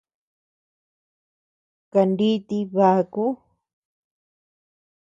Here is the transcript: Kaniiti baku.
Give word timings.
Kaniiti 1.91 2.59
baku. 2.75 3.25